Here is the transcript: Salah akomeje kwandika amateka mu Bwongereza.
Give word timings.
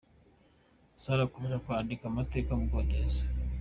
Salah 1.01 1.25
akomeje 1.27 1.57
kwandika 1.65 2.03
amateka 2.07 2.51
mu 2.57 2.63
Bwongereza. 2.69 3.21